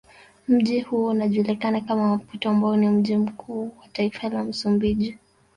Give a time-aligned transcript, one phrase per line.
[0.47, 5.17] Mji huo ukijulikana kama Maputo ambao ni mji mkuu wa taifa la msumbiji